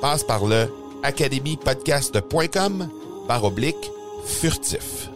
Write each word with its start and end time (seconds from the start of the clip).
Passe 0.00 0.24
par 0.24 0.46
le 0.46 0.66
academypodcast.com 1.02 2.88
par 3.28 3.44
oblique 3.44 3.90
furtif. 4.24 5.10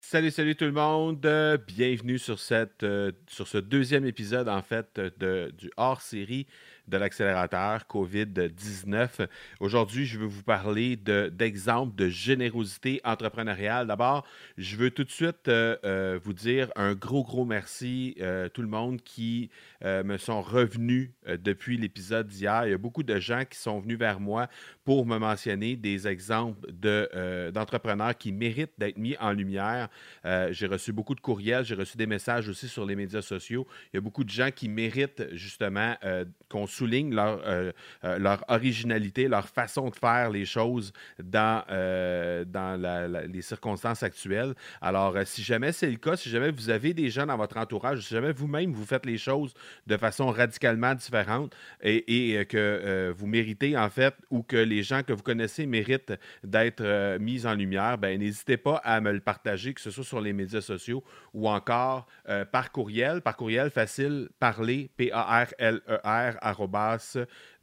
Salut, 0.00 0.30
salut 0.30 0.56
tout 0.56 0.64
le 0.64 0.72
monde. 0.72 1.20
Bienvenue 1.66 2.18
sur, 2.18 2.40
cette, 2.40 2.82
euh, 2.82 3.12
sur 3.28 3.46
ce 3.46 3.58
deuxième 3.58 4.06
épisode, 4.06 4.48
en 4.48 4.62
fait, 4.62 4.98
de, 5.18 5.52
du 5.56 5.70
hors-série 5.76 6.46
de 6.90 6.96
l'accélérateur 6.96 7.86
COVID-19. 7.88 9.28
Aujourd'hui, 9.60 10.06
je 10.06 10.18
veux 10.18 10.26
vous 10.26 10.42
parler 10.42 10.96
d'exemples 10.96 11.94
de, 11.94 12.08
générosité 12.08 13.00
entrepreneuriale. 13.04 13.86
D'abord, 13.86 14.26
je 14.58 14.76
veux 14.76 14.90
tout 14.90 15.04
de 15.04 15.10
suite 15.10 15.46
euh, 15.48 15.76
euh, 15.84 16.18
vous 16.22 16.32
dire 16.32 16.70
un 16.74 16.94
gros, 16.94 17.22
gros 17.22 17.44
merci 17.44 18.16
euh, 18.20 18.48
tout 18.48 18.62
le 18.62 18.68
monde 18.68 19.00
qui 19.02 19.50
me 19.82 20.18
sont 20.18 20.42
revenus 20.42 21.10
depuis 21.26 21.78
l'épisode 21.78 22.26
d'hier. 22.26 22.66
Il 22.66 22.70
y 22.72 22.74
a 22.74 22.78
beaucoup 22.78 23.02
de 23.02 23.18
gens 23.18 23.44
qui 23.48 23.58
sont 23.58 23.78
venus 23.80 23.98
vers 23.98 24.20
moi 24.20 24.46
pour 24.84 25.06
me 25.06 25.16
mentionner 25.16 25.74
des 25.74 26.06
exemples 26.06 26.70
d'entrepreneurs 26.70 28.18
qui 28.18 28.30
méritent 28.30 28.74
d'être 28.76 28.98
mis 28.98 29.16
en 29.18 29.32
lumière. 29.32 29.88
j'ai 30.50 30.66
reçu 30.66 30.92
beaucoup 30.92 31.14
de 31.14 31.20
courriels, 31.20 31.64
j'ai 31.64 31.74
reçu 31.74 31.96
des 31.96 32.06
messages 32.06 32.46
aussi 32.50 32.68
sur 32.68 32.84
les 32.84 32.94
médias 32.94 33.22
sociaux. 33.22 33.66
Il 33.92 33.96
y 33.96 33.98
a 33.98 34.02
beaucoup 34.02 34.24
de 34.24 34.28
gens 34.28 34.50
qui 34.50 34.68
méritent 34.68 35.34
justement 35.34 35.94
qu'on 36.50 36.66
souligne 36.80 37.14
leur, 37.14 37.42
euh, 37.44 37.72
euh, 38.04 38.18
leur 38.18 38.42
originalité, 38.48 39.28
leur 39.28 39.46
façon 39.46 39.90
de 39.90 39.96
faire 39.96 40.30
les 40.30 40.46
choses 40.46 40.92
dans, 41.22 41.62
euh, 41.70 42.44
dans 42.46 42.80
les 43.30 43.42
circonstances 43.42 44.02
actuelles. 44.02 44.54
Alors, 44.80 45.14
si 45.26 45.42
jamais 45.42 45.72
c'est 45.72 45.90
le 45.90 45.98
cas, 45.98 46.16
si 46.16 46.30
jamais 46.30 46.50
vous 46.50 46.70
avez 46.70 46.94
des 46.94 47.10
gens 47.10 47.26
dans 47.26 47.36
votre 47.36 47.58
entourage, 47.58 48.00
si 48.00 48.14
jamais 48.14 48.32
vous-même 48.32 48.72
vous 48.72 48.86
faites 48.86 49.04
les 49.04 49.18
choses 49.18 49.52
de 49.86 49.96
façon 49.98 50.28
radicalement 50.28 50.94
différente 50.94 51.54
et, 51.82 52.46
que 52.48 53.12
vous 53.16 53.26
méritez 53.26 53.76
en 53.76 53.90
fait 53.90 54.14
ou 54.30 54.42
que 54.42 54.56
les 54.56 54.82
gens 54.82 55.02
que 55.02 55.12
vous 55.12 55.22
connaissez 55.22 55.66
méritent 55.66 56.14
d'être 56.42 57.18
mis 57.18 57.46
en 57.46 57.54
lumière, 57.54 57.98
ben 57.98 58.18
n'hésitez 58.18 58.56
pas 58.56 58.80
à 58.84 59.00
me 59.00 59.12
le 59.12 59.20
partager, 59.20 59.74
que 59.74 59.80
ce 59.80 59.90
soit 59.90 60.04
sur 60.04 60.20
les 60.20 60.32
médias 60.32 60.60
sociaux 60.60 61.04
ou 61.34 61.48
encore 61.48 62.06
par 62.52 62.72
courriel. 62.72 63.20
Par 63.20 63.36
courriel 63.36 63.70
facile, 63.70 64.28
parler, 64.38 64.90
P-A-R-L-E-R, 64.96 66.36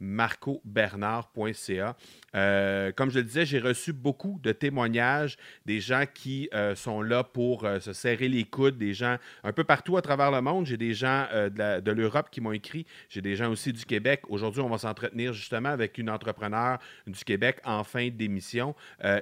marcobernard.ca. 0.00 1.96
Euh, 2.34 2.92
comme 2.92 3.10
je 3.10 3.18
le 3.18 3.24
disais, 3.24 3.46
j'ai 3.46 3.58
reçu 3.58 3.92
beaucoup 3.92 4.38
de 4.42 4.52
témoignages 4.52 5.36
des 5.66 5.80
gens 5.80 6.04
qui 6.12 6.48
euh, 6.54 6.74
sont 6.74 7.02
là 7.02 7.24
pour 7.24 7.64
euh, 7.64 7.80
se 7.80 7.92
serrer 7.92 8.28
les 8.28 8.44
coudes, 8.44 8.78
des 8.78 8.92
gens 8.94 9.16
un 9.44 9.52
peu 9.52 9.64
partout 9.64 9.96
à 9.96 10.02
travers 10.02 10.30
le 10.30 10.40
monde. 10.40 10.66
J'ai 10.66 10.76
des 10.76 10.94
gens 10.94 11.26
de 11.32 11.90
l'Europe 11.90 12.28
qui 12.30 12.40
m'ont 12.40 12.52
écrit, 12.52 12.86
j'ai 13.08 13.22
des 13.22 13.36
gens 13.36 13.50
aussi 13.50 13.72
du 13.72 13.84
Québec. 13.84 14.22
Aujourd'hui, 14.28 14.60
on 14.60 14.68
va 14.68 14.78
s'entretenir 14.78 15.32
justement 15.32 15.70
avec 15.70 15.98
une 15.98 16.10
entrepreneur 16.10 16.78
du 17.06 17.24
Québec 17.24 17.60
en 17.64 17.84
fin 17.84 18.08
d'émission 18.08 18.74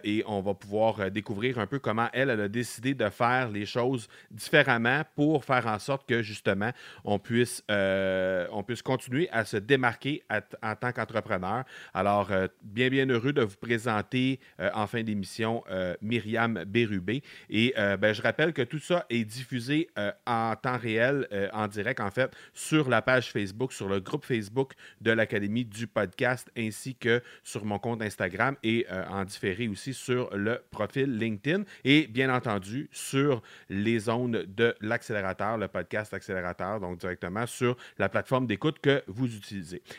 et 0.05 0.23
on 0.27 0.41
va 0.41 0.55
pouvoir 0.55 1.11
découvrir 1.11 1.59
un 1.59 1.67
peu 1.67 1.79
comment 1.79 2.09
elle, 2.13 2.31
elle 2.31 2.41
a 2.41 2.49
décidé 2.49 2.95
de 2.95 3.09
faire 3.09 3.51
les 3.51 3.67
choses 3.67 4.09
différemment 4.31 5.03
pour 5.15 5.45
faire 5.45 5.67
en 5.67 5.79
sorte 5.79 6.09
que 6.09 6.23
justement 6.23 6.71
on 7.05 7.19
puisse, 7.19 7.63
on 7.69 8.63
puisse 8.67 8.83
continuer 8.83 9.29
à 9.31 9.45
se 9.45 9.57
démarquer 9.67 10.23
en 10.63 10.75
tant 10.75 10.93
qu'entrepreneur. 10.93 11.65
Alors, 11.95 12.31
bien, 12.63 12.89
bien 12.89 12.97
bien 12.97 13.15
heureux 13.15 13.35
de 13.35 13.43
vous 13.43 13.57
présenter 13.57 14.41
euh, 14.59 14.71
en 14.73 14.87
fin 14.87 15.03
d'émission 15.03 15.63
euh, 15.69 15.95
Myriam 16.01 16.65
Bérubé. 16.65 17.23
Et 17.51 17.75
euh, 17.77 17.99
ben, 17.99 18.15
je 18.15 18.23
rappelle 18.23 18.55
que 18.55 18.63
tout 18.63 18.79
ça 18.79 19.05
est 19.11 19.25
diffusé 19.25 19.91
en 20.27 20.55
temps 20.57 20.79
réel, 20.79 21.29
en 21.53 21.69
direct 21.69 22.01
en 22.01 22.11
fait, 22.11 22.35
sur 22.55 22.89
la 22.89 23.03
page 23.03 23.33
Facebook, 23.33 23.73
sur 23.75 23.89
le 23.89 24.01
groupe 24.01 24.25
Facebook 24.25 24.73
de 25.03 25.11
l'Académie 25.11 25.67
du 25.67 25.87
podcast, 25.87 26.51
ainsi 26.57 26.95
que 26.95 27.23
sur 27.43 27.67
mon 27.67 27.79
compte 27.79 28.01
Instagram 28.01 28.57
et 28.63 28.87
en 29.11 29.25
différé 29.25 29.69
aussi 29.69 29.93
sur 29.93 30.35
le 30.35 30.63
profil 30.71 31.19
LinkedIn 31.19 31.65
et 31.85 32.07
bien 32.07 32.35
entendu 32.35 32.89
sur 32.93 33.43
les 33.69 34.09
ondes 34.09 34.47
de 34.49 34.75
l'accélérateur, 34.81 35.59
le 35.59 35.69
podcast 35.69 36.15
accélérateur, 36.15 36.81
donc 36.81 36.99
directement 36.99 37.47
sur 37.47 37.77
la 37.99 38.09
plateforme 38.09 38.47
d'écoute 38.47 38.79
que 38.81 39.03
vous 39.07 39.27
utilisez. 39.27 39.56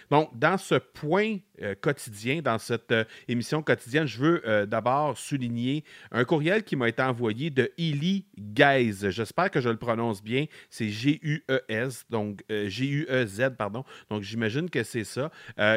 Donc, 0.10 0.38
dans 0.38 0.58
ce 0.58 0.76
point 0.76 1.38
quotidien, 1.82 2.42
dans 2.42 2.60
cette 2.60 2.92
euh, 2.92 3.04
émission 3.28 3.62
quotidienne, 3.62 4.06
je 4.06 4.20
veux 4.20 4.42
euh, 4.48 4.66
d'abord 4.66 5.18
souligner 5.18 5.84
un 6.12 6.24
courriel 6.24 6.64
qui 6.64 6.76
m'a 6.76 6.90
été 6.90 7.02
envoyé 7.02 7.50
de 7.50 7.72
Illy 7.78 8.26
Geiz. 8.38 9.10
J'espère 9.10 9.50
que 9.50 9.60
je 9.60 9.70
le 9.70 9.78
prononce 9.78 10.24
bien. 10.24 10.46
C'est 10.70 10.90
G-U-E-S, 10.90 12.06
donc 12.10 12.44
euh, 12.52 12.70
G-U-E-Z, 12.70 13.52
pardon. 13.58 13.84
Donc 14.10 14.24
j'imagine 14.24 14.70
que 14.70 14.84
c'est 14.84 15.04
ça. 15.04 15.32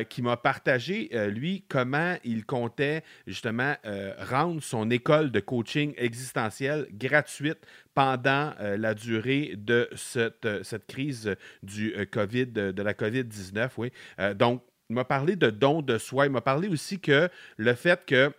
qui 0.08 0.22
m'a 0.22 0.36
partagé, 0.36 1.10
lui, 1.28 1.64
comment 1.68 2.16
il 2.24 2.44
comptait 2.44 3.02
justement 3.26 3.74
rendre 4.18 4.62
son 4.62 4.90
école 4.90 5.30
de 5.30 5.40
coaching 5.40 5.94
existentiel 5.96 6.86
gratuite 6.92 7.58
pendant 7.94 8.52
la 8.58 8.94
durée 8.94 9.54
de 9.56 9.88
cette, 9.96 10.46
cette 10.62 10.86
crise 10.86 11.34
du 11.62 11.94
COVID, 12.10 12.46
de 12.46 12.82
la 12.82 12.94
COVID-19. 12.94 13.69
Oui. 13.78 13.92
donc, 14.34 14.62
il 14.88 14.94
m'a 14.94 15.04
parlé 15.04 15.36
de 15.36 15.50
don 15.50 15.82
de 15.82 15.98
soi. 15.98 16.26
Il 16.26 16.32
m'a 16.32 16.40
parlé 16.40 16.66
aussi 16.68 16.98
que 16.98 17.28
le 17.56 17.74
fait 17.74 18.04
que 18.04 18.32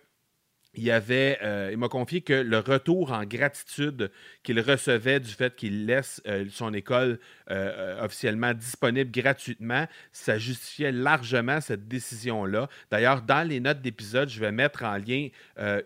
euh, 0.78 1.68
il 1.70 1.76
m'a 1.76 1.88
confié 1.88 2.22
que 2.22 2.32
le 2.32 2.58
retour 2.58 3.12
en 3.12 3.24
gratitude 3.24 4.10
qu'il 4.42 4.58
recevait 4.58 5.20
du 5.20 5.30
fait 5.30 5.54
qu'il 5.54 5.86
laisse 5.86 6.22
euh, 6.26 6.46
son 6.50 6.72
école 6.72 7.18
euh, 7.50 8.02
officiellement 8.02 8.54
disponible 8.54 9.10
gratuitement, 9.10 9.86
ça 10.12 10.38
justifiait 10.38 10.92
largement 10.92 11.60
cette 11.60 11.88
décision-là. 11.88 12.68
D'ailleurs, 12.90 13.20
dans 13.20 13.46
les 13.46 13.60
notes 13.60 13.82
d'épisode, 13.82 14.30
je 14.30 14.40
vais 14.40 14.52
mettre 14.52 14.84
en 14.84 14.96
lien 14.96 15.28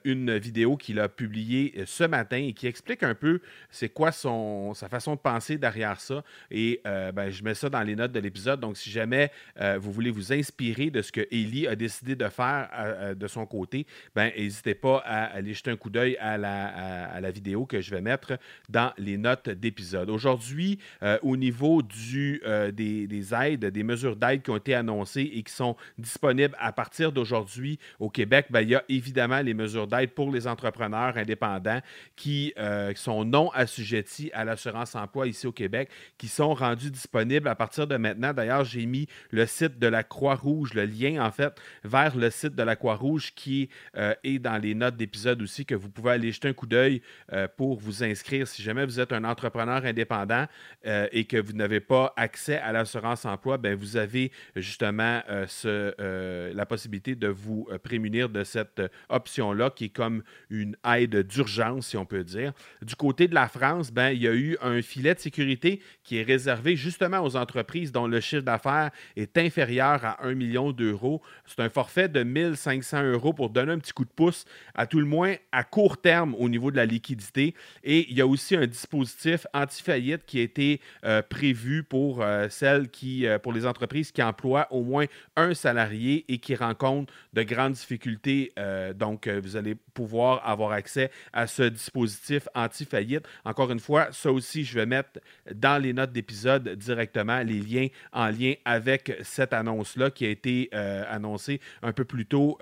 une 0.05 0.37
vidéo 0.37 0.77
qu'il 0.77 1.00
a 1.00 1.09
publiée 1.09 1.83
ce 1.87 2.05
matin 2.05 2.37
et 2.37 2.53
qui 2.53 2.67
explique 2.67 3.03
un 3.03 3.15
peu 3.15 3.41
c'est 3.71 3.88
quoi 3.88 4.12
sa 4.12 4.88
façon 4.88 5.15
de 5.15 5.21
penser 5.21 5.59
derrière 5.59 6.00
ça. 6.00 6.23
Et 6.50 6.81
ben, 6.85 7.31
je 7.31 7.43
mets 7.43 7.55
ça 7.55 7.69
dans 7.69 7.83
les 7.83 7.97
notes 7.97 8.12
de 8.12 8.21
l'épisode. 8.21 8.61
Donc, 8.61 8.77
si 8.77 8.91
jamais 8.91 9.31
vous 9.79 9.93
voulez 9.93 10.11
vous 10.11 10.33
inspirer 10.33 10.91
de 10.91 11.03
ce 11.03 11.11
que 11.11 11.27
Ellie 11.31 11.67
a 11.67 11.75
décidé 11.75 12.15
de 12.15 12.29
faire 12.29 13.15
de 13.17 13.27
son 13.27 13.47
côté, 13.47 13.87
ben, 14.15 14.31
n'hésitez 14.37 14.75
pas 14.76 14.99
à 15.05 15.25
aller 15.25 15.55
jeter 15.55 15.70
un 15.70 15.76
coup 15.76 15.90
d'œil 15.90 16.17
à 16.19 16.38
la, 16.38 16.67
à, 17.06 17.20
la, 17.20 17.31
vidéo 17.31 17.67
que 17.67 17.81
je 17.81 17.90
vais 17.90 18.00
mettre 18.00 18.38
dans 18.69 18.93
les 18.99 19.19
notes 19.19 19.49
d'épisode. 19.49 20.11
Aujourd'hui, 20.11 20.78
euh, 21.02 21.19
au 21.23 21.37
niveau 21.37 21.82
du, 21.82 22.40
euh, 22.46 22.70
des, 22.70 23.06
des, 23.06 23.34
aides, 23.34 23.64
des 23.64 23.82
mesures 23.82 24.17
d'aide 24.17 24.43
qui 24.43 24.50
ont 24.50 24.56
été 24.56 24.75
annoncées 24.75 25.31
et 25.34 25.43
qui 25.43 25.52
sont 25.52 25.76
disponibles 25.99 26.56
à 26.58 26.73
partir 26.73 27.12
d'aujourd'hui 27.12 27.78
au 27.99 28.11
Québec, 28.11 28.46
ben, 28.50 28.61
il 28.61 28.70
y 28.70 28.75
a 28.75 28.84
évidemment 28.88 29.40
les 29.40 29.55
mesures 29.55 29.87
d'aide 29.87 30.11
pour 30.11 30.31
les 30.31 30.46
entrepreneurs 30.46 31.17
indépendants 31.17 31.81
qui 32.14 32.55
sont 32.94 33.25
non 33.25 33.50
assujettis 33.50 34.31
à 34.32 34.44
l'assurance 34.44 34.94
emploi 34.94 35.26
ici 35.26 35.46
au 35.46 35.52
Québec, 35.52 35.90
qui 36.19 36.28
sont 36.28 36.55
rendus 36.55 36.90
disponibles 36.90 37.49
à 37.49 37.55
partir 37.55 37.87
de 37.87 37.96
maintenant. 37.96 38.32
D'ailleurs, 38.32 38.64
j'ai 38.64 38.87
mis 38.87 39.06
le 39.31 39.46
site 39.46 39.78
de 39.78 39.87
la 39.87 40.02
Croix-Rouge, 40.02 40.75
le 40.75 40.84
lien 40.84 41.25
en 41.25 41.31
fait 41.31 41.55
vers 41.84 42.17
le 42.17 42.31
site 42.31 42.55
de 42.55 42.62
la 42.62 42.76
Croix-Rouge 42.76 43.32
qui 43.34 43.69
euh, 43.96 44.14
est 44.25 44.38
dans 44.38 44.58
les 44.58 44.66
notes 44.75 44.97
d'épisode 44.97 45.43
aussi, 45.43 45.65
que 45.65 45.75
vous 45.75 45.89
pouvez 45.89 46.13
aller 46.13 46.33
jeter 46.33 46.49
un 46.49 46.53
coup 46.53 46.67
d'œil 46.67 47.03
euh, 47.33 47.49
pour 47.57 47.79
vous 47.79 48.03
inscrire 48.03 48.47
si 48.47 48.63
jamais 48.63 48.85
vous 48.85 49.01
êtes 49.01 49.13
un 49.13 49.25
entrepreneur 49.25 49.85
indépendant 49.85 50.47
euh, 50.87 51.09
et 51.13 51.25
que 51.25 51.37
vous 51.37 51.53
n'avez 51.53 51.81
pas 51.81 52.13
accès 52.17 52.59
à 52.59 52.73
l'assurance 52.73 53.25
emploi, 53.25 53.59
ben 53.59 53.75
vous 53.75 53.97
avez 53.97 54.33
justement 54.55 55.23
ce, 55.47 56.53
la 56.53 56.67
possibilité 56.67 57.15
de 57.15 57.29
vous 57.29 57.69
prémunir 57.83 58.29
de 58.29 58.45
cette 58.45 58.83
option-là 59.09 59.71
qui 59.71 59.87
est 59.87 59.89
comme 59.91 60.23
une 60.51 60.77
aide 60.85 61.27
d'urgence, 61.27 61.89
si 61.89 61.97
on 61.97 62.07
peut 62.07 62.25
dire. 62.25 62.53
Du 62.83 62.95
côté 62.97 63.29
de 63.29 63.35
la 63.35 63.49
France, 63.49 63.91
ben, 63.91 64.11
il 64.11 64.23
y 64.23 64.29
a 64.29 64.35
eu 64.35 64.57
un 64.61 64.83
filet 64.83 65.15
de 65.15 65.21
sécurité 65.21 65.81
qui 66.03 66.19
est 66.19 66.23
réservé 66.23 66.77
justement 66.77 67.21
aux 67.21 67.37
entreprises 67.37 67.93
dont 67.93 68.07
le 68.07 68.21
chiffre 68.21 68.43
d'affaires 68.43 68.91
est 69.17 69.37
inférieur 69.39 70.05
à 70.05 70.25
1 70.25 70.35
million 70.35 70.73
d'euros. 70.73 71.23
C'est 71.47 71.61
un 71.61 71.69
forfait 71.69 72.09
de 72.09 72.23
1500 72.23 73.05
euros 73.05 73.33
pour 73.33 73.51
donner 73.51 73.73
un 73.73 73.79
petit 73.79 73.93
coup 73.93 74.05
de 74.05 74.11
pouce, 74.11 74.45
à 74.75 74.87
tout 74.87 74.99
le 74.99 75.06
moins 75.06 75.35
à 75.53 75.64
court 75.64 75.99
terme 75.99 76.35
au 76.38 76.49
niveau 76.49 76.70
de 76.70 76.76
la 76.76 76.87
liquidité. 76.87 77.55
Et 77.85 78.11
il 78.11 78.17
y 78.17 78.20
a 78.20 78.26
aussi 78.26 78.56
un 78.56 78.67
dispositif 78.67 79.47
anti-faillite 79.55 80.25
qui 80.26 80.41
a 80.41 80.43
été 80.43 80.81
euh, 81.05 81.23
prévu 81.23 81.82
pour 81.82 82.23
euh, 82.23 82.49
celles 82.49 82.88
qui, 82.88 83.26
euh, 83.26 83.38
pour 83.38 83.53
les 83.53 83.67
entreprises 83.67 84.12
qui 84.12 84.23
emploient 84.23 84.67
au 84.70 84.82
moins 84.82 85.06
un 85.37 85.55
salarié 85.55 86.25
et 86.29 86.38
qui 86.38 86.55
rencontrent 86.55 87.12
de 87.32 87.43
grandes 87.43 87.73
difficultés. 87.73 88.53
donc, 88.94 89.29
vous 89.29 89.56
allez 89.56 89.75
pouvoir 89.75 90.47
avoir 90.47 90.73
accès 90.73 91.11
à 91.32 91.47
ce 91.47 91.62
dispositif 91.64 92.49
anti-faillite. 92.55 93.25
Encore 93.44 93.70
une 93.70 93.81
fois, 93.81 94.09
ça 94.12 94.32
aussi, 94.32 94.64
je 94.64 94.75
vais 94.75 94.87
mettre 94.87 95.20
dans 95.52 95.81
les 95.81 95.93
notes 95.93 96.12
d'épisode 96.12 96.69
directement 96.70 97.43
les 97.43 97.61
liens 97.61 97.88
en 98.12 98.29
lien 98.29 98.55
avec 98.64 99.17
cette 99.23 99.52
annonce-là 99.52 100.11
qui 100.11 100.25
a 100.25 100.31
été 100.31 100.70
annoncée 100.73 101.61
un 101.82 101.93
peu 101.93 102.05
plus 102.05 102.26
tôt 102.26 102.59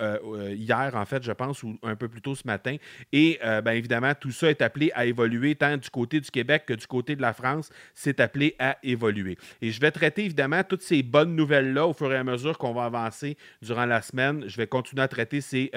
hier, 0.50 0.92
en 0.94 1.04
fait, 1.04 1.22
je 1.22 1.32
pense, 1.32 1.62
ou 1.62 1.78
un 1.84 1.96
peu 1.96 2.08
plus 2.08 2.20
tôt 2.20 2.34
ce 2.34 2.46
matin. 2.46 2.76
Et 3.12 3.38
bien 3.42 3.72
évidemment, 3.72 4.12
tout 4.14 4.30
ça 4.30 4.50
est 4.50 4.62
appelé 4.62 4.90
à 4.94 5.06
évoluer 5.06 5.54
tant 5.54 5.76
du 5.76 5.90
côté 5.90 6.20
du 6.20 6.30
Québec 6.30 6.64
que 6.66 6.74
du 6.74 6.86
côté 6.86 7.16
de 7.16 7.22
la 7.22 7.32
France. 7.32 7.70
C'est 7.94 8.20
appelé 8.20 8.54
à 8.58 8.76
évoluer. 8.82 9.36
Et 9.60 9.70
je 9.70 9.80
vais 9.80 9.90
traiter 9.90 10.24
évidemment 10.24 10.62
toutes 10.64 10.82
ces 10.82 11.02
bonnes 11.02 11.34
nouvelles-là 11.34 11.86
au 11.86 11.92
fur 11.92 12.12
et 12.12 12.16
à 12.16 12.24
mesure 12.24 12.58
qu'on 12.58 12.72
va 12.72 12.84
avancer 12.84 13.36
durant 13.62 13.86
la 13.86 14.02
semaine. 14.02 14.44
Je 14.46 14.56
vais 14.56 14.66
continuer 14.66 15.02
à 15.02 15.08
traiter 15.08 15.40
ces, 15.40 15.70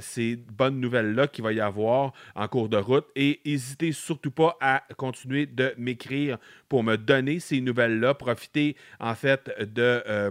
ces 0.00 0.36
bonnes 0.36 0.80
nouvelles-là 0.80 1.28
qu'il 1.28 1.44
va 1.44 1.52
y 1.52 1.60
avoir 1.60 2.12
en 2.34 2.48
cours 2.48 2.68
de 2.68 2.76
route. 2.76 3.06
Et 3.16 3.40
n'hésitez 3.44 3.92
surtout 3.92 4.30
pas 4.30 4.56
à 4.60 4.82
continuer 4.96 5.46
de 5.46 5.74
m'écrire 5.76 6.38
pour 6.68 6.82
me 6.82 6.96
donner 6.96 7.40
ces 7.40 7.60
nouvelles-là. 7.60 8.14
Profitez 8.14 8.76
en 9.00 9.14
fait 9.14 9.50
de... 9.60 10.02
Euh, 10.06 10.30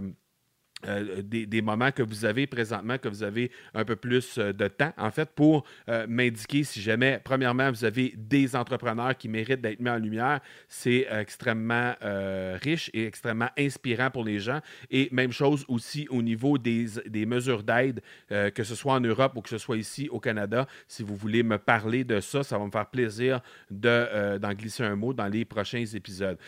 euh, 0.86 1.22
des, 1.22 1.62
moments 1.62 1.92
que 1.92 2.02
vous 2.02 2.24
avez 2.24 2.46
présentement, 2.46 2.98
que 2.98 3.08
vous 3.08 3.22
avez 3.22 3.50
un 3.74 3.84
peu 3.84 3.94
plus 3.94 4.38
euh, 4.38 4.52
de 4.52 4.66
temps, 4.66 4.92
en 4.98 5.10
fait, 5.10 5.30
pour 5.30 5.64
euh, 5.88 6.06
m'indiquer 6.08 6.64
si 6.64 6.80
jamais, 6.80 7.20
premièrement, 7.22 7.70
vous 7.70 7.84
avez 7.84 8.14
des 8.16 8.56
entrepreneurs 8.56 9.16
qui 9.16 9.28
méritent 9.28 9.60
d'être 9.60 9.78
mis 9.78 9.90
en 9.90 9.98
lumière. 9.98 10.40
C'est 10.68 11.06
extrêmement 11.10 11.94
riche 12.62 12.90
et 12.94 13.06
extrêmement 13.06 13.48
inspirant 13.58 14.10
pour 14.10 14.24
les 14.24 14.38
gens. 14.38 14.60
Et 14.90 15.08
même 15.12 15.32
chose 15.32 15.64
aussi 15.68 16.06
au 16.10 16.22
niveau 16.22 16.58
des, 16.58 16.86
des 17.06 17.26
mesures 17.26 17.62
d'aide, 17.62 18.00
que 18.28 18.64
ce 18.64 18.74
soit 18.74 18.94
en 18.94 19.00
Europe 19.00 19.32
ou 19.36 19.42
que 19.42 19.48
ce 19.48 19.58
soit 19.58 19.76
ici 19.76 20.08
au 20.10 20.20
Canada. 20.20 20.66
Si 20.88 21.02
vous 21.02 21.16
voulez 21.16 21.42
me 21.42 21.58
parler 21.58 22.04
de 22.04 22.20
ça, 22.20 22.42
ça 22.42 22.58
va 22.58 22.64
me 22.64 22.70
faire 22.70 22.86
plaisir 22.86 23.40
d'en 23.70 24.54
glisser 24.54 24.84
un 24.84 24.96
mot 24.96 25.12
dans 25.12 25.28
les 25.28 25.44
prochains 25.44 25.84
épisodes. 25.84 26.38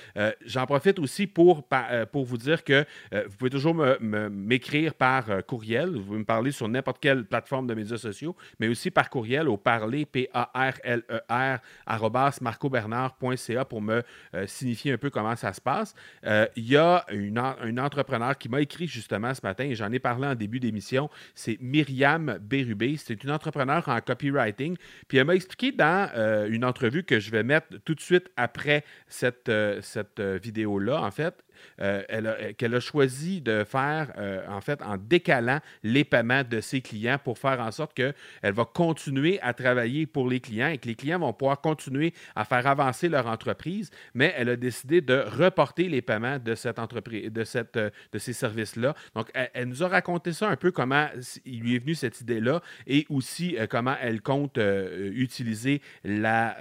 J'en 0.44 0.66
profite 0.66 0.98
aussi 0.98 1.26
pour, 1.26 1.66
pour 2.12 2.24
vous 2.24 2.38
dire 2.38 2.64
que 2.64 2.84
vous 3.12 3.36
pouvez 3.36 3.50
toujours 3.50 3.74
me 3.74 4.23
m'écrire 4.28 4.94
par 4.94 5.30
euh, 5.30 5.40
courriel. 5.40 5.90
Vous 5.90 6.02
pouvez 6.02 6.18
me 6.18 6.24
parler 6.24 6.50
sur 6.50 6.68
n'importe 6.68 6.98
quelle 7.00 7.24
plateforme 7.24 7.66
de 7.66 7.74
médias 7.74 7.96
sociaux, 7.96 8.36
mais 8.60 8.68
aussi 8.68 8.90
par 8.90 9.10
courriel 9.10 9.48
au 9.48 9.56
parler, 9.56 10.06
P-A-R-L-E-R, 10.06 11.58
e 11.88 12.42
marcobernard.ca 12.42 13.64
pour 13.64 13.82
me 13.82 14.02
euh, 14.34 14.46
signifier 14.46 14.92
un 14.92 14.98
peu 14.98 15.10
comment 15.10 15.36
ça 15.36 15.52
se 15.52 15.60
passe. 15.60 15.94
Euh, 16.24 16.46
il 16.56 16.68
y 16.68 16.76
a 16.76 17.04
une, 17.10 17.38
un 17.38 17.78
entrepreneur 17.78 18.36
qui 18.36 18.48
m'a 18.48 18.60
écrit 18.60 18.86
justement 18.86 19.34
ce 19.34 19.40
matin, 19.42 19.64
et 19.64 19.74
j'en 19.74 19.92
ai 19.92 19.98
parlé 19.98 20.26
en 20.26 20.34
début 20.34 20.60
d'émission, 20.60 21.10
c'est 21.34 21.58
Myriam 21.60 22.38
Bérubé. 22.40 22.96
C'est 22.96 23.22
une 23.24 23.30
entrepreneur 23.30 23.88
en 23.88 24.00
copywriting. 24.00 24.76
Puis 25.08 25.18
elle 25.18 25.26
m'a 25.26 25.34
expliqué 25.34 25.72
dans 25.72 26.10
une 26.48 26.64
entrevue 26.64 27.04
que 27.04 27.20
je 27.20 27.30
vais 27.30 27.42
mettre 27.42 27.66
tout 27.84 27.94
de 27.94 28.00
suite 28.00 28.30
après 28.36 28.84
cette, 29.08 29.50
cette 29.80 30.20
vidéo-là, 30.20 31.02
en 31.02 31.10
fait, 31.10 31.44
euh, 31.80 32.52
qu'elle 32.56 32.74
a 32.74 32.80
choisi 32.80 33.40
de 33.40 33.64
faire, 33.64 34.12
euh, 34.18 34.46
en 34.48 34.60
fait, 34.60 34.80
en 34.82 34.96
décalant 34.96 35.60
les 35.82 36.04
paiements 36.04 36.42
de 36.44 36.60
ses 36.60 36.80
clients 36.80 37.18
pour 37.22 37.38
faire 37.38 37.60
en 37.60 37.70
sorte 37.70 37.94
qu'elle 37.94 38.14
va 38.42 38.64
continuer 38.64 39.40
à 39.40 39.52
travailler 39.54 40.06
pour 40.06 40.28
les 40.28 40.40
clients 40.40 40.68
et 40.68 40.78
que 40.78 40.88
les 40.88 40.94
clients 40.94 41.18
vont 41.18 41.32
pouvoir 41.32 41.60
continuer 41.60 42.14
à 42.34 42.44
faire 42.44 42.66
avancer 42.66 43.08
leur 43.08 43.26
entreprise, 43.26 43.90
mais 44.14 44.34
elle 44.36 44.48
a 44.48 44.56
décidé 44.56 45.00
de 45.00 45.24
reporter 45.26 45.88
les 45.88 46.02
paiements 46.02 46.38
de 46.38 46.54
cette 46.54 46.78
entreprise, 46.78 47.30
de, 47.30 47.44
cette, 47.44 47.76
euh, 47.76 47.90
de 48.12 48.18
ces 48.18 48.32
services-là. 48.32 48.94
Donc, 49.14 49.30
elle, 49.34 49.68
nous 49.68 49.82
a 49.82 49.88
raconté 49.88 50.32
ça 50.32 50.48
un 50.48 50.56
peu, 50.56 50.70
comment 50.70 51.08
il 51.44 51.60
lui 51.60 51.76
est 51.76 51.78
venu 51.78 51.94
cette 51.94 52.20
idée-là 52.20 52.60
et 52.86 53.06
aussi 53.08 53.56
comment 53.70 53.96
elle 54.00 54.20
compte 54.20 54.58
utiliser 54.58 55.80
la, 56.04 56.56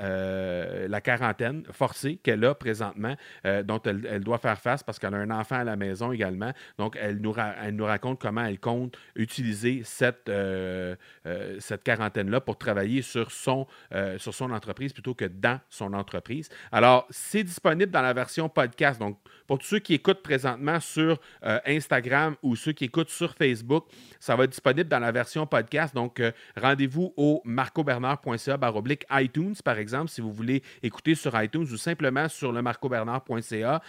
la 0.87 1.01
quarantaine 1.01 1.63
forcée 1.71 2.19
qu'elle 2.23 2.43
a 2.45 2.55
présentement, 2.55 3.15
dont 3.63 3.81
elle, 3.85 4.07
elle, 4.09 4.23
doit 4.23 4.37
faire 4.37 4.59
face 4.59 4.82
parce 4.85 4.99
qu'elle 4.99 5.13
a 5.13 5.17
un 5.17 5.31
enfant 5.31 5.57
à 5.57 5.63
la 5.63 5.75
maison 5.75 6.11
également. 6.11 6.51
Donc, 6.77 6.97
elle 6.99 7.17
nous, 7.17 7.33
elle 7.61 7.75
nous 7.75 7.85
raconte 7.85 8.19
comment 8.19 8.45
elle 8.45 8.59
compte 8.59 8.97
utiliser 9.15 9.81
cette, 9.83 10.29
euh, 10.29 10.95
euh, 11.25 11.57
cette 11.59 11.83
quarantaine-là 11.83 12.41
pour 12.41 12.57
travailler 12.57 13.01
sur 13.01 13.31
son, 13.31 13.67
euh, 13.93 14.17
sur 14.17 14.33
son 14.33 14.51
entreprise 14.51 14.93
plutôt 14.93 15.13
que 15.13 15.25
dans 15.25 15.59
son 15.69 15.93
entreprise. 15.93 16.49
Alors, 16.71 17.07
c'est 17.09 17.43
disponible 17.43 17.91
dans 17.91 18.01
la 18.01 18.13
version 18.13 18.49
podcast. 18.49 18.99
Donc, 18.99 19.17
pour 19.47 19.59
tous 19.59 19.67
ceux 19.67 19.79
qui 19.79 19.93
écoutent 19.93 20.23
présentement 20.23 20.79
sur 20.79 21.19
Instagram 21.65 22.35
ou 22.41 22.55
ceux 22.55 22.71
qui 22.71 22.85
écoutent 22.85 23.09
sur 23.09 23.33
Facebook, 23.33 23.85
ça 24.19 24.35
va 24.35 24.45
être 24.45 24.51
disponible 24.51 24.89
dans 24.89 24.99
la 24.99 25.11
version 25.11 25.45
podcast. 25.45 25.93
Donc, 25.93 26.21
rendez-vous 26.55 27.13
au 27.17 27.41
marcobernard.ca 27.43 28.57
baroblique 28.57 29.05
iTunes, 29.11 29.55
par 29.63 29.77
exemple, 29.77 30.09
si 30.09 30.21
vous 30.21 30.31
voulez 30.31 30.63
écouter 30.81 31.15
sur 31.15 31.39
iTunes 31.41 31.67
ou 31.69 31.77
simplement 31.77 32.29
sur 32.29 32.51
le 32.51 32.61
marcobernard.ca 32.61 33.81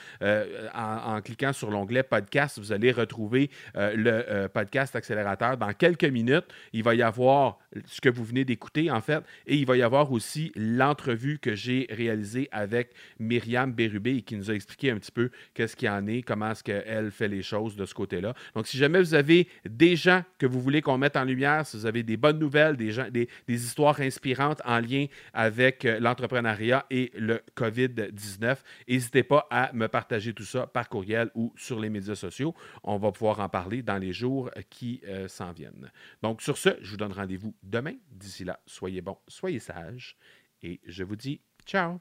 en, 0.85 1.21
cliquant 1.21 1.53
sur 1.53 1.71
l'onglet 1.71 2.03
podcast, 2.03 2.59
vous 2.59 2.73
allez 2.73 2.93
retrouver 2.93 3.51
euh, 3.77 3.95
le 3.95 4.11
euh, 4.11 4.49
podcast 4.49 4.97
accélérateur. 4.97 5.57
Dans 5.57 5.73
quelques 5.73 6.05
minutes, 6.05 6.47
il 6.73 6.83
va 6.83 6.95
y 6.95 7.03
avoir 7.03 7.59
ce 7.87 8.01
que 8.01 8.09
vous 8.09 8.25
venez 8.25 8.45
d'écouter, 8.45 8.91
en 8.91 9.01
fait, 9.01 9.23
et 9.47 9.57
il 9.57 9.67
va 9.67 9.77
y 9.77 9.83
avoir 9.83 10.13
aussi 10.13 10.53
l'entrevue 10.57 11.39
que 11.39 11.55
j'ai 11.55 11.87
réalisée 11.91 12.49
avec 12.53 12.93
Myriam 13.19 13.73
Bérubé 13.73 14.23
qui 14.23 14.37
nous 14.37 14.51
a 14.51 14.55
expliqué 14.55 14.91
un 14.91 14.99
petit 14.99 15.13
peu 15.13 15.31
qu'est-ce 15.55 15.77
qu'il 15.77 15.89
en 15.89 16.07
est, 16.07 16.23
comment 16.23 16.51
est-ce 16.51 16.63
qu'elle 16.63 17.11
fait 17.11 17.29
les 17.29 17.43
choses 17.43 17.77
de 17.77 17.85
ce 17.85 17.95
côté-là. 17.95 18.35
Donc, 18.55 18.67
si 18.67 18.77
jamais 18.77 19.01
vous 19.01 19.15
avez 19.15 19.49
des 19.69 19.97
gens 19.97 20.23
que 20.39 20.47
vous 20.47 20.61
voulez 20.61 20.83
qu'on 20.83 20.99
mette 20.99 21.17
en 21.17 21.25
lumière, 21.25 21.67
si 21.67 21.77
vous 21.77 21.87
avez 21.87 22.03
des 22.03 22.17
bonnes 22.17 22.39
nouvelles, 22.39 22.77
des 22.77 23.29
histoires 23.49 24.01
inspirantes 24.01 24.61
en 24.65 24.81
lien 24.81 25.07
avec 25.33 25.85
euh, 25.85 25.99
l'entrepreneuriat 26.01 26.87
et 26.91 27.11
le 27.17 27.41
COVID-19, 27.57 28.57
n'hésitez 28.89 29.23
pas 29.23 29.47
à 29.51 29.71
me 29.73 29.89
partager 29.89 30.33
tout 30.33 30.45
ça 30.45 30.67
par 30.75 30.89
courriel 30.89 31.31
ou 31.35 31.55
sur 31.57 31.81
les 31.81 31.89
médias 31.89 32.17
sociaux. 32.17 32.53
On 32.83 32.99
va 32.99 33.13
pouvoir 33.13 33.41
en 33.41 33.49
parler 33.49 33.83
dans 33.83 33.97
les 33.97 34.13
jours 34.13 34.51
qui 34.69 35.01
euh, 35.07 35.29
s'en 35.29 35.53
viennent. 35.53 35.91
Donc, 36.21 36.43
sur 36.43 36.59
ce, 36.59 36.71
je 36.83 36.91
vous 36.91 36.97
donne 36.99 37.13
rendez-vous 37.13 37.55
demain. 37.63 37.95
D'ici 38.11 38.45
là, 38.45 38.59
soyez 38.67 39.01
bons, 39.01 39.19
soyez 39.29 39.61
sages 39.61 40.17
et 40.63 40.81
je 40.85 41.05
vous 41.05 41.17
dis 41.17 41.41
ciao. 41.65 42.01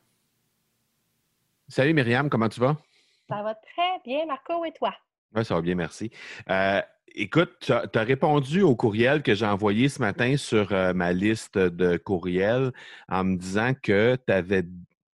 Salut 1.67 1.93
Myriam, 1.93 2.29
comment 2.29 2.49
tu 2.49 2.59
vas? 2.59 2.75
Ça 3.29 3.41
va 3.43 3.55
très 3.55 3.99
bien, 4.03 4.25
Marco, 4.25 4.65
et 4.65 4.73
toi? 4.73 4.93
Oui, 5.35 5.45
ça 5.45 5.55
va 5.55 5.61
bien, 5.61 5.75
merci. 5.75 6.11
Euh, 6.49 6.81
écoute, 7.15 7.55
tu 7.61 7.71
as, 7.71 8.03
répondu 8.03 8.63
au 8.63 8.75
courriel 8.75 9.21
que 9.21 9.35
j'ai 9.35 9.45
envoyé 9.45 9.87
ce 9.87 10.01
matin 10.01 10.35
sur 10.35 10.71
euh, 10.71 10.93
ma 10.93 11.13
liste 11.13 11.57
de 11.57 11.97
courriels 11.97 12.71
en 13.07 13.23
me 13.23 13.37
disant 13.37 13.73
que 13.75 14.17
tu 14.27 14.33
avais 14.33 14.63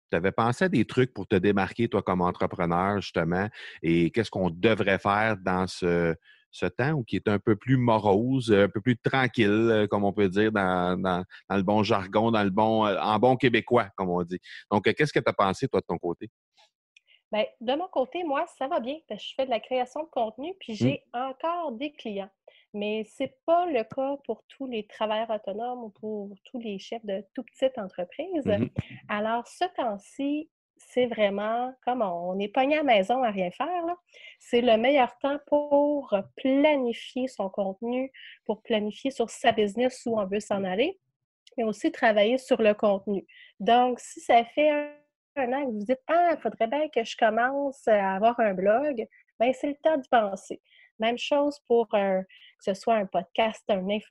tu 0.10 0.18
avais 0.18 0.32
pensé 0.32 0.66
à 0.66 0.70
des 0.70 0.86
trucs 0.86 1.14
pour 1.14 1.28
te 1.28 1.36
démarquer, 1.36 1.88
toi, 1.88 2.02
comme 2.02 2.22
entrepreneur, 2.22 3.02
justement, 3.02 3.48
et 3.82 4.12
qu'est-ce 4.12 4.32
qu'on 4.32 4.50
devrait 4.50 5.00
faire 5.00 5.38
dans 5.38 5.68
ce, 5.68 6.16
temps 6.78 7.04
qui 7.04 7.16
est 7.16 7.28
un 7.28 7.40
peu 7.40 7.56
plus 7.56 7.78
morose, 7.78 8.52
un 8.52 8.70
peu 8.70 8.82
plus 8.82 8.98
tranquille, 8.98 9.88
comme 9.90 10.04
on 10.04 10.14
peut 10.14 10.30
dire 10.30 10.52
dans, 10.52 11.24
le 11.50 11.62
bon 11.62 11.84
jargon, 11.84 12.32
dans 12.32 12.44
le 12.44 12.50
bon, 12.50 12.88
en 12.88 13.20
bon 13.20 13.36
québécois, 13.36 13.90
comme 13.96 14.10
on 14.10 14.24
dit? 14.24 14.40
Donc, 14.72 14.92
qu'est-ce 14.94 15.14
que 15.14 15.20
tu 15.20 15.30
as 15.30 15.34
pensé, 15.34 15.68
toi, 15.68 15.82
de 15.82 15.86
ton 15.86 15.98
côté? 15.98 16.30
Bien, 17.32 17.46
de 17.62 17.74
mon 17.76 17.88
côté, 17.88 18.24
moi, 18.24 18.46
ça 18.58 18.68
va 18.68 18.80
bien 18.80 18.98
parce 19.08 19.22
que 19.22 19.30
je 19.30 19.36
fais 19.36 19.46
de 19.46 19.52
la 19.52 19.60
création 19.60 20.04
de 20.04 20.10
contenu, 20.10 20.54
puis 20.60 20.74
mmh. 20.74 20.76
j'ai 20.76 21.04
encore 21.14 21.72
des 21.74 21.92
clients. 21.92 22.30
Mais 22.74 23.04
ce 23.04 23.24
n'est 23.24 23.36
pas 23.46 23.66
le 23.66 23.84
cas 23.84 24.18
pour 24.26 24.44
tous 24.48 24.68
les 24.68 24.86
travailleurs 24.86 25.30
autonomes 25.30 25.86
ou 25.86 25.90
pour 25.90 26.30
tous 26.46 26.60
les 26.60 26.78
chefs 26.80 27.06
de 27.06 27.24
tout 27.34 27.44
petites 27.44 27.78
entreprises. 27.78 28.46
Mmh 28.46 28.68
Alors, 29.10 29.48
ce 29.48 29.66
temps-ci, 29.76 30.50
c'est 30.78 31.08
vraiment 31.08 31.74
comme 31.84 32.02
on 32.02 32.40
est 32.40 32.48
pogné 32.48 32.76
à 32.76 32.78
la 32.78 32.84
maison 32.84 33.24
à 33.24 33.32
rien 33.32 33.52
faire. 33.52 33.84
C'est 34.40 34.62
le 34.62 34.78
meilleur 34.78 35.18
temps 35.20 35.40
pour 35.48 36.16
planifier 36.38 37.28
son 37.28 37.50
contenu, 37.50 38.12
pour 38.46 38.62
planifier 38.62 39.12
sur 39.12 39.30
sa 39.30 39.52
business 39.52 40.04
où 40.06 40.20
on 40.20 40.26
veut 40.26 40.40
s'en 40.40 40.64
aller, 40.64 41.00
mais 41.58 41.64
aussi 41.64 41.92
travailler 41.92 42.38
sur 42.38 42.62
le 42.62 42.74
contenu. 42.74 43.26
Donc, 43.60 44.00
si 44.00 44.20
ça 44.22 44.46
fait 44.46 44.99
un 45.36 45.54
an 45.54 45.66
que 45.66 45.72
vous 45.72 45.86
dites 45.86 46.02
Ah, 46.08 46.32
il 46.34 46.42
faudrait 46.42 46.68
bien 46.68 46.88
que 46.90 47.04
je 47.04 47.16
commence 47.18 47.88
à 47.88 48.16
avoir 48.16 48.40
un 48.40 48.54
blog, 48.54 49.06
bien, 49.40 49.54
c'est 49.54 49.68
le 49.68 49.76
temps 49.82 49.98
d'y 49.98 50.10
penser. 50.10 50.62
Même 51.00 51.18
chose 51.18 51.60
pour 51.68 51.88
que 51.88 52.22
ce 52.60 52.74
soit 52.74 52.96
un 52.96 53.06
podcast, 53.06 53.64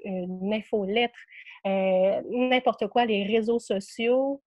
une 0.04 0.54
infolettre, 0.54 1.18
euh, 1.66 2.22
n'importe 2.30 2.87
quoi, 2.88 3.04
les 3.04 3.25
réseaux 3.25 3.58
sociaux. 3.58 4.42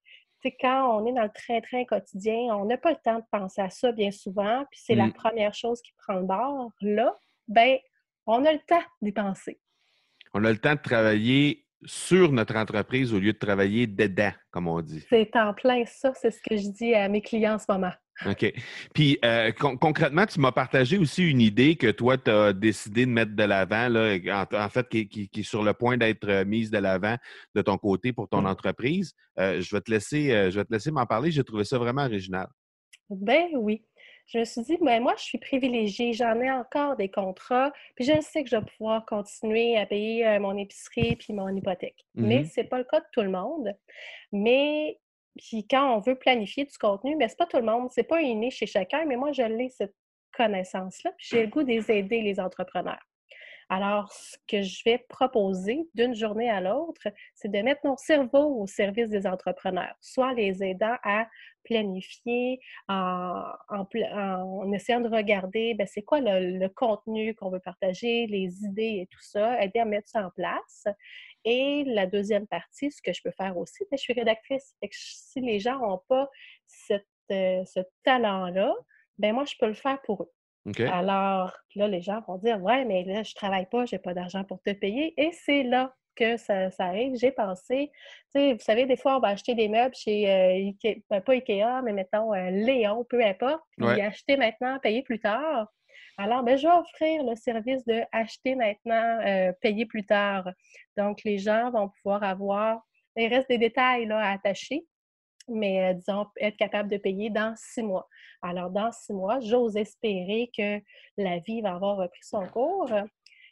quand 0.59 0.99
on 0.99 1.05
est 1.05 1.13
dans 1.13 1.23
le 1.23 1.29
train-train 1.29 1.85
quotidien, 1.85 2.55
on 2.55 2.65
n'a 2.65 2.77
pas 2.77 2.91
le 2.91 2.97
temps 3.03 3.19
de 3.19 3.25
penser 3.31 3.61
à 3.61 3.69
ça 3.69 3.91
bien 3.91 4.09
souvent, 4.09 4.65
puis 4.71 4.79
c'est 4.83 4.95
la 4.95 5.07
mmh. 5.07 5.13
première 5.13 5.53
chose 5.53 5.81
qui 5.83 5.93
prend 5.99 6.15
le 6.15 6.25
bord. 6.25 6.71
Là, 6.81 7.15
ben, 7.47 7.77
on 8.25 8.43
a 8.45 8.53
le 8.53 8.59
temps 8.67 8.83
d'y 9.01 9.11
penser. 9.11 9.59
On 10.33 10.43
a 10.43 10.51
le 10.51 10.57
temps 10.57 10.73
de 10.73 10.81
travailler 10.81 11.65
sur 11.85 12.31
notre 12.31 12.55
entreprise 12.55 13.13
au 13.13 13.19
lieu 13.19 13.33
de 13.33 13.37
travailler 13.37 13.87
dedans, 13.87 14.31
comme 14.51 14.67
on 14.67 14.81
dit. 14.81 15.03
C'est 15.09 15.35
en 15.35 15.53
plein 15.53 15.83
ça, 15.85 16.13
c'est 16.13 16.31
ce 16.31 16.41
que 16.41 16.55
je 16.55 16.69
dis 16.69 16.93
à 16.93 17.07
mes 17.09 17.21
clients 17.21 17.55
en 17.55 17.59
ce 17.59 17.65
moment. 17.69 17.91
OK. 18.25 18.53
Puis 18.93 19.17
euh, 19.25 19.51
concrètement, 19.51 20.25
tu 20.25 20.39
m'as 20.39 20.51
partagé 20.51 20.97
aussi 20.97 21.29
une 21.29 21.41
idée 21.41 21.75
que 21.75 21.89
toi, 21.89 22.17
tu 22.17 22.29
as 22.29 22.53
décidé 22.53 23.05
de 23.05 23.11
mettre 23.11 23.35
de 23.35 23.43
l'avant, 23.43 23.89
en, 24.53 24.69
fait, 24.69 24.87
qui, 24.89 25.29
est 25.35 25.43
sur 25.43 25.63
le 25.63 25.73
point 25.73 25.97
d'être 25.97 26.29
euh, 26.29 26.45
mise 26.45 26.69
de 26.69 26.77
l'avant 26.77 27.15
de 27.55 27.61
ton 27.61 27.77
côté 27.77 28.13
pour 28.13 28.29
ton 28.29 28.43
mmh. 28.43 28.47
entreprise. 28.47 29.13
Euh, 29.39 29.61
je 29.61 29.75
vais 29.75 29.81
te 29.81 29.89
laisser, 29.89 30.51
je 30.51 30.59
vais 30.59 30.65
te 30.65 30.71
laisser 30.71 30.91
m'en 30.91 31.05
parler. 31.05 31.31
J'ai 31.31 31.43
trouvé 31.43 31.63
ça 31.63 31.77
vraiment 31.77 32.05
original. 32.05 32.47
Ben 33.09 33.47
oui 33.55 33.83
je 34.31 34.39
me 34.39 34.45
suis 34.45 34.61
dit, 34.61 34.77
ben 34.79 35.01
moi, 35.01 35.13
je 35.17 35.23
suis 35.23 35.37
privilégiée, 35.37 36.13
j'en 36.13 36.39
ai 36.39 36.49
encore 36.49 36.95
des 36.95 37.09
contrats, 37.09 37.73
puis 37.95 38.05
je 38.05 38.21
sais 38.21 38.43
que 38.43 38.49
je 38.49 38.55
vais 38.55 38.65
pouvoir 38.77 39.05
continuer 39.05 39.77
à 39.77 39.85
payer 39.85 40.25
euh, 40.25 40.39
mon 40.39 40.55
épicerie 40.57 41.17
puis 41.17 41.33
mon 41.33 41.49
hypothèque. 41.49 42.05
Mais 42.15 42.41
mmh 42.41 42.45
ce 42.45 42.61
n'est 42.61 42.67
pas 42.67 42.77
le 42.77 42.85
cas 42.85 43.01
de 43.01 43.05
tout 43.11 43.21
le 43.21 43.29
monde. 43.29 43.75
Mais 44.31 44.99
puis 45.37 45.65
quand 45.67 45.95
on 45.95 45.99
veut 45.99 46.15
planifier 46.15 46.65
du 46.65 46.77
contenu, 46.77 47.15
mais 47.15 47.25
ben, 47.25 47.29
c'est 47.29 47.37
pas 47.37 47.45
tout 47.45 47.57
le 47.57 47.63
monde, 47.63 47.89
c'est 47.91 48.03
pas 48.03 48.21
inné 48.21 48.51
chez 48.51 48.65
chacun, 48.65 49.05
mais 49.05 49.15
moi, 49.15 49.31
je 49.31 49.43
l'ai 49.43 49.69
cette 49.69 49.95
connaissance-là, 50.35 51.11
puis 51.17 51.27
j'ai 51.29 51.41
le 51.41 51.47
goût 51.47 51.63
d'aider 51.63 52.21
les 52.21 52.39
entrepreneurs. 52.39 53.01
Alors, 53.73 54.11
ce 54.11 54.35
que 54.49 54.61
je 54.63 54.83
vais 54.83 54.97
proposer 54.97 55.87
d'une 55.95 56.13
journée 56.13 56.49
à 56.49 56.59
l'autre, 56.59 57.07
c'est 57.33 57.49
de 57.49 57.57
mettre 57.59 57.79
mon 57.85 57.95
cerveau 57.95 58.61
au 58.61 58.67
service 58.67 59.07
des 59.07 59.25
entrepreneurs, 59.25 59.95
soit 60.01 60.33
les 60.33 60.61
aidant 60.61 60.97
à 61.03 61.29
planifier 61.63 62.59
en, 62.89 63.45
essayant 64.73 64.99
de 64.99 65.07
regarder 65.07 65.73
ben, 65.75 65.87
c'est 65.87 66.01
quoi 66.01 66.19
le, 66.19 66.67
contenu 66.67 67.33
qu'on 67.33 67.49
veut 67.49 67.61
partager, 67.61 68.27
les 68.27 68.61
idées 68.65 69.03
et 69.03 69.07
tout 69.09 69.21
ça, 69.21 69.63
aider 69.63 69.79
à 69.79 69.85
mettre 69.85 70.09
ça 70.09 70.27
en 70.27 70.31
place. 70.31 70.83
Et 71.45 71.85
la 71.87 72.07
deuxième 72.07 72.47
partie, 72.47 72.91
ce 72.91 73.01
que 73.01 73.13
je 73.13 73.21
peux 73.23 73.31
faire 73.31 73.57
aussi, 73.57 73.85
ben, 73.89 73.95
je 73.97 74.01
suis 74.01 74.13
rédactrice. 74.13 74.75
si 74.91 75.39
les 75.39 75.61
gens 75.61 75.79
n'ont 75.79 76.01
pas 76.09 76.29
euh, 77.31 77.63
ce 77.65 77.79
talent-là, 78.03 78.73
ben 79.17 79.33
moi, 79.33 79.45
je 79.45 79.55
peux 79.57 79.67
le 79.67 79.75
faire 79.75 80.01
pour 80.01 80.23
eux. 80.23 80.31
Alors, 80.87 81.53
là, 81.75 81.87
les 81.87 82.01
gens 82.01 82.21
vont 82.27 82.37
dire 82.37 82.61
Ouais, 82.61 82.85
mais 82.85 83.03
là, 83.03 83.23
je 83.23 83.31
ne 83.31 83.35
travaille 83.35 83.67
pas, 83.67 83.85
je 83.85 83.95
n'ai 83.95 83.99
pas 83.99 84.13
d'argent 84.13 84.43
pour 84.43 84.61
te 84.61 84.71
payer. 84.71 85.13
Et 85.17 85.31
c'est 85.31 85.63
là 85.63 85.93
que 86.15 86.37
ça, 86.37 86.69
arrive. 86.79 87.15
J'ai 87.15 87.31
pensé, 87.31 87.91
tu 88.33 88.39
sais, 88.39 88.53
vous 88.53 88.59
savez, 88.59 88.85
des 88.85 88.97
fois, 88.97 89.17
on 89.17 89.19
va 89.19 89.29
acheter 89.29 89.55
des 89.55 89.67
meubles 89.67 89.95
chez 89.95 90.29
euh, 90.29 90.67
Ikea, 90.67 91.01
ben, 91.09 91.21
pas 91.21 91.33
Ikea, 91.33 91.81
mais 91.83 91.93
mettons 91.93 92.33
euh, 92.33 92.49
Léon, 92.49 93.05
peu 93.09 93.23
importe, 93.23 93.61
puis 93.77 94.01
acheter 94.01 94.37
maintenant, 94.37 94.77
payer 94.79 95.03
plus 95.03 95.19
tard. 95.19 95.67
Alors, 96.17 96.43
ben, 96.43 96.57
je 96.57 96.67
vais 96.67 96.73
offrir 96.73 97.23
le 97.23 97.35
service 97.35 97.85
de 97.85 98.01
acheter 98.11 98.55
maintenant, 98.55 99.19
euh, 99.25 99.51
payer 99.61 99.85
plus 99.85 100.05
tard. 100.05 100.47
Donc, 100.97 101.23
les 101.23 101.37
gens 101.37 101.71
vont 101.71 101.89
pouvoir 101.89 102.23
avoir, 102.23 102.81
il 103.15 103.33
reste 103.33 103.49
des 103.49 103.57
détails 103.57 104.05
là, 104.05 104.19
à 104.19 104.33
attacher, 104.33 104.85
mais 105.53 105.91
euh, 105.91 105.93
disons, 105.93 106.25
être 106.39 106.57
capable 106.57 106.89
de 106.89 106.97
payer 106.97 107.29
dans 107.29 107.53
six 107.55 107.83
mois. 107.83 108.07
Alors, 108.41 108.69
dans 108.69 108.91
six 108.91 109.13
mois, 109.13 109.39
j'ose 109.39 109.77
espérer 109.77 110.49
que 110.55 110.79
la 111.17 111.39
vie 111.39 111.61
va 111.61 111.75
avoir 111.75 111.97
repris 111.97 112.23
son 112.23 112.45
cours. 112.47 112.91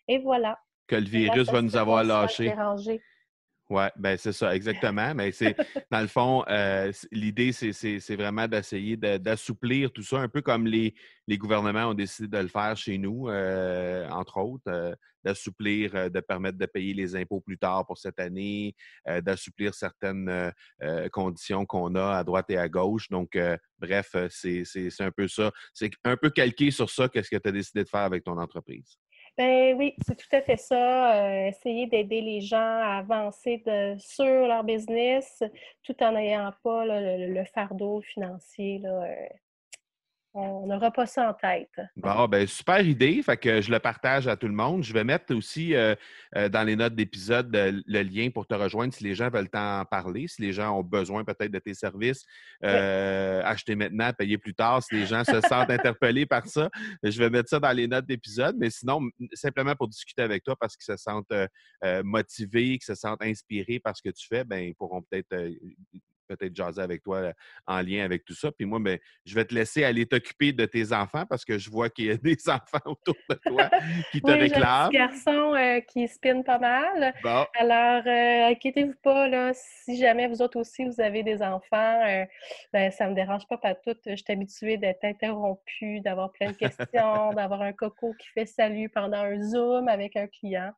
Et 0.07 0.17
voilà. 0.17 0.59
Que 0.87 0.95
le 0.95 1.05
virus 1.05 1.49
va 1.51 1.61
nous 1.61 1.77
avoir 1.77 2.03
lâché. 2.03 2.53
Oui, 3.69 3.83
ben 3.97 4.17
c'est 4.17 4.31
ça, 4.31 4.55
exactement. 4.55 5.13
Mais 5.13 5.31
c'est 5.31 5.55
dans 5.91 6.01
le 6.01 6.07
fond, 6.07 6.43
euh, 6.49 6.91
l'idée, 7.11 7.51
c'est 7.51 8.15
vraiment 8.15 8.47
d'essayer 8.47 8.97
d'assouplir 8.97 9.91
tout 9.91 10.01
ça, 10.01 10.17
un 10.17 10.27
peu 10.27 10.41
comme 10.41 10.65
les, 10.65 10.95
les, 11.27 11.37
gouvernements 11.37 11.85
ont 11.85 11.93
décidé 11.93 12.27
de 12.27 12.41
le 12.41 12.47
faire 12.47 12.75
chez 12.75 12.97
nous, 12.97 13.29
euh, 13.29 14.09
entre 14.09 14.37
autres, 14.37 14.63
euh, 14.69 14.95
d'assouplir, 15.23 16.09
de 16.09 16.19
permettre 16.19 16.57
de 16.57 16.65
payer 16.65 16.95
les 16.95 17.15
impôts 17.15 17.41
plus 17.41 17.59
tard 17.59 17.85
pour 17.85 17.97
cette 17.97 18.19
année, 18.21 18.73
d'assouplir 19.05 19.75
certaines 19.75 20.53
conditions 21.11 21.65
qu'on 21.65 21.93
a 21.95 22.19
à 22.19 22.23
droite 22.23 22.49
et 22.49 22.57
à 22.57 22.69
gauche. 22.69 23.09
Donc, 23.09 23.37
bref, 23.79 24.15
c'est 24.29 24.63
un 25.01 25.11
peu 25.11 25.27
ça. 25.27 25.51
C'est 25.73 25.91
un 26.05 26.15
peu 26.15 26.29
calqué 26.29 26.71
sur 26.71 26.89
ça, 26.89 27.09
qu'est-ce 27.09 27.29
que 27.29 27.35
tu 27.35 27.49
as 27.49 27.51
décidé 27.51 27.83
de 27.83 27.89
faire 27.89 27.99
avec 27.99 28.23
ton 28.23 28.37
entreprise. 28.37 28.97
Ben 29.39 29.73
oui, 29.77 29.95
c'est 30.05 30.17
tout 30.17 30.27
à 30.33 30.41
fait 30.41 30.57
ça. 30.57 31.15
Euh, 31.15 31.47
essayer 31.47 31.87
d'aider 31.87 32.19
les 32.19 32.41
gens 32.41 32.57
à 32.57 32.97
avancer 32.97 33.63
sur 33.97 34.25
leur 34.25 34.65
business 34.65 35.41
tout 35.83 35.95
en 36.03 36.11
n'ayant 36.11 36.51
pas 36.61 36.83
le, 36.85 37.45
fardeau 37.45 38.01
financier 38.01 38.81
euh, 38.83 39.15
on 40.33 40.67
n'aura 40.67 40.91
pas 40.91 41.07
ça 41.07 41.29
en 41.29 41.33
tête. 41.33 41.81
Bon, 41.95 42.27
ben, 42.27 42.45
super 42.45 42.85
idée. 42.85 43.21
Fait 43.23 43.37
que 43.37 43.61
je 43.61 43.71
le 43.71 43.79
partage 43.79 44.27
à 44.27 44.35
tout 44.35 44.47
le 44.47 44.53
monde. 44.53 44.83
Je 44.83 44.93
vais 44.93 45.03
mettre 45.03 45.33
aussi 45.33 45.73
euh, 45.73 45.95
euh, 46.35 46.49
dans 46.49 46.63
les 46.63 46.75
notes 46.75 46.93
d'épisode 46.93 47.53
euh, 47.55 47.81
le 47.87 48.03
lien 48.03 48.29
pour 48.29 48.45
te 48.45 48.53
rejoindre 48.53 48.93
si 48.93 49.03
les 49.03 49.15
gens 49.15 49.29
veulent 49.29 49.49
t'en 49.49 49.85
parler, 49.85 50.27
si 50.27 50.43
les 50.43 50.53
gens 50.53 50.77
ont 50.77 50.83
besoin 50.83 51.23
peut-être 51.23 51.51
de 51.51 51.59
tes 51.59 51.73
services. 51.73 52.25
Acheter 52.61 53.75
maintenant, 53.75 54.11
payer 54.13 54.37
plus 54.37 54.53
tard, 54.53 54.83
si 54.83 54.95
les 54.95 55.05
gens 55.07 55.23
se 55.23 55.41
sentent 55.41 55.71
interpellés 55.71 56.25
par 56.25 56.45
ça. 56.45 56.69
Je 57.01 57.17
vais 57.17 57.29
mettre 57.29 57.49
ça 57.49 57.59
dans 57.59 57.71
les 57.71 57.87
notes 57.87 58.05
d'épisode. 58.05 58.55
Mais 58.59 58.69
sinon, 58.69 59.01
simplement 59.33 59.75
pour 59.75 59.87
discuter 59.87 60.21
avec 60.21 60.43
toi 60.43 60.55
parce 60.59 60.77
qu'ils 60.77 60.95
se 60.95 61.01
sentent 61.01 61.33
motivés, 62.03 62.77
qu'ils 62.77 62.83
se 62.83 62.95
sentent 62.95 63.23
inspirés 63.23 63.79
par 63.79 63.95
ce 63.97 64.03
que 64.03 64.09
tu 64.09 64.27
fais, 64.27 64.43
ben, 64.43 64.59
ils 64.59 64.75
pourront 64.75 65.01
peut-être 65.01 65.35
peut-être 66.29 66.55
jaser 66.55 66.81
avec 66.81 67.03
toi 67.03 67.17
euh, 67.17 67.33
en 67.65 67.81
lien 67.81 68.03
avec 68.03 68.23
tout 68.23 68.33
ça. 68.33 68.51
Puis 68.51 68.65
moi, 68.65 68.79
ben, 68.79 68.99
je 69.25 69.35
vais 69.35 69.45
te 69.45 69.53
laisser 69.53 69.83
aller 69.83 70.05
t'occuper 70.05 70.53
de 70.53 70.65
tes 70.65 70.93
enfants 70.93 71.25
parce 71.25 71.43
que 71.43 71.57
je 71.57 71.69
vois 71.69 71.89
qu'il 71.89 72.05
y 72.05 72.11
a 72.11 72.17
des 72.17 72.37
enfants 72.49 72.79
autour 72.85 73.15
de 73.29 73.35
toi 73.45 73.69
qui 74.11 74.21
te 74.21 74.31
oui, 74.31 74.39
réclament. 74.39 74.89
J'ai 74.91 74.99
un 74.99 75.07
garçon 75.07 75.55
euh, 75.55 75.79
qui 75.81 76.07
spinne 76.07 76.43
pas 76.43 76.59
mal. 76.59 77.13
Alors, 77.55 78.03
euh, 78.05 78.51
inquiétez-vous 78.51 78.95
pas, 79.01 79.27
là, 79.27 79.51
si 79.53 79.97
jamais 79.97 80.27
vous 80.27 80.41
autres 80.41 80.59
aussi, 80.59 80.85
vous 80.85 81.01
avez 81.01 81.23
des 81.23 81.41
enfants, 81.41 82.27
ben, 82.73 82.91
ça 82.91 83.05
ne 83.05 83.11
me 83.11 83.15
dérange 83.15 83.47
pas 83.47 83.57
pas 83.57 83.75
tout. 83.75 83.95
Je 84.05 84.15
suis 84.15 84.25
habituée 84.29 84.77
d'être 84.77 85.03
interrompue, 85.03 86.01
d'avoir 86.01 86.31
plein 86.31 86.51
de 86.51 86.57
questions, 86.57 87.33
d'avoir 87.33 87.61
un 87.61 87.73
coco 87.73 88.13
qui 88.19 88.27
fait 88.29 88.45
salut 88.45 88.89
pendant 88.89 89.23
un 89.23 89.41
Zoom 89.41 89.87
avec 89.87 90.15
un 90.15 90.27
client. 90.27 90.71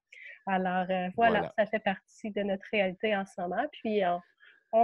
Alors, 0.47 0.85
voilà, 0.87 1.11
voilà, 1.15 1.53
ça 1.57 1.65
fait 1.67 1.79
partie 1.79 2.31
de 2.31 2.41
notre 2.41 2.65
réalité 2.71 3.15
en 3.15 3.25
ce 3.25 3.39
moment. 3.39 3.63
Puis, 3.71 4.01
on 4.03 4.19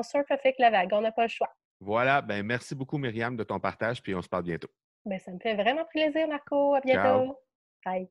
surfe 0.03 0.31
avec 0.31 0.57
la 0.59 0.69
vague. 0.69 0.93
On 0.93 1.01
n'a 1.01 1.11
pas 1.11 1.23
le 1.23 1.29
choix. 1.29 1.53
Voilà. 1.79 2.21
Ben, 2.21 2.43
merci 2.45 2.75
beaucoup, 2.75 2.97
Myriam, 2.97 3.35
de 3.35 3.43
ton 3.43 3.59
partage, 3.59 4.01
puis 4.01 4.15
on 4.15 4.21
se 4.21 4.29
parle 4.29 4.43
bientôt. 4.43 4.69
Ben, 5.05 5.19
ça 5.19 5.31
me 5.31 5.39
fait 5.39 5.55
vraiment 5.55 5.85
plaisir, 5.85 6.27
Marco. 6.27 6.75
À 6.75 6.81
bientôt. 6.81 7.37
Bye. 7.85 8.09